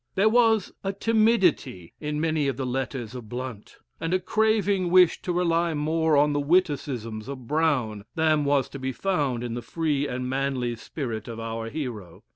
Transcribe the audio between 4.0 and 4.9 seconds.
a craving